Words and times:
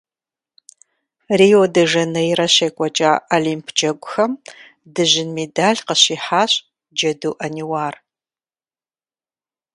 Рио-де-Жанейрэ 1.39 2.47
щекӀуэкӀа 2.55 3.11
Олимп 3.35 3.65
Джэгухэм 3.75 4.31
дыжьын 4.93 5.29
медаль 5.37 5.79
къыщихьащ 5.87 6.51
Джэду 6.95 7.31
Ӏэниуар. 7.37 7.95